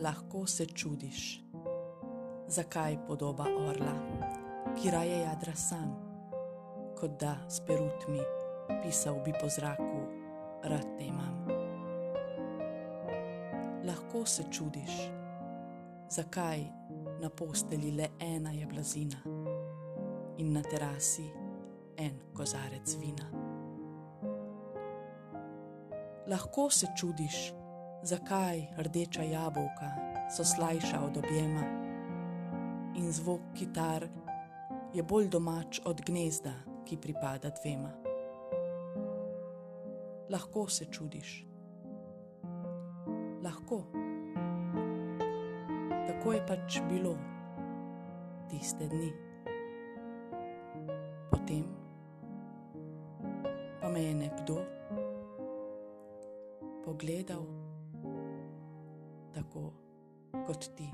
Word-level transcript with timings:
lahko 0.00 0.46
se 0.46 0.66
čudiš, 0.66 1.42
zakaj 2.48 2.98
podoba 3.06 3.44
orla, 3.68 3.94
ki 4.76 4.90
raje 4.90 5.20
jadra 5.20 5.54
sam, 5.54 5.96
kot 7.00 7.20
da 7.20 7.36
s 7.48 7.60
perutmi 7.60 8.20
pisal 8.82 9.20
bi 9.24 9.32
po 9.40 9.48
zraku, 9.48 10.00
rad 10.62 10.86
te 10.98 11.04
imam. 11.04 11.46
Lahko 13.84 14.26
se 14.26 14.44
čudiš, 14.50 14.92
zakaj 16.10 16.64
na 17.20 17.30
posteli 17.30 17.90
le 17.90 18.08
ena 18.20 18.52
je 18.52 18.66
blazina 18.66 19.18
in 20.36 20.52
na 20.52 20.62
terasi 20.62 21.30
en 21.96 22.20
kozarec 22.34 22.96
vina. 23.00 23.30
Lahko 26.26 26.70
se 26.70 26.86
čudiš, 26.96 27.52
zakaj 28.02 28.66
rdeča 28.78 29.22
jabolka 29.22 29.90
so 30.36 30.44
slajša 30.44 31.00
od 31.00 31.16
objema 31.16 31.64
in 32.94 33.12
zvok 33.12 33.40
kitar 33.54 34.08
je 34.94 35.02
bolj 35.02 35.28
domač 35.28 35.80
od 35.84 36.00
gnezda, 36.06 36.52
ki 36.84 36.96
pripada 36.96 37.50
dvema. 37.50 37.92
Lahko 40.30 40.68
se 40.68 40.84
čudiš. 40.84 41.46
Lahko. 43.42 43.82
Tako 46.06 46.32
je 46.32 46.46
pač 46.46 46.80
bilo 46.88 47.14
tiste 48.50 48.88
dni. 48.88 49.12
Potem 51.30 51.64
pa 53.80 53.88
me 53.88 54.02
je 54.02 54.14
nekdo 54.14 54.58
pogledal 56.84 57.67
tako 59.34 59.72
kot 60.46 60.70
ti. 60.76 60.90